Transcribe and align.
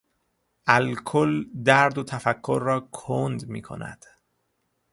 الکل 0.67 1.45
درد 1.65 1.97
و 1.97 2.03
تفکر 2.03 2.59
را 2.63 2.79
کند 2.79 3.47
میکند. 3.49 4.05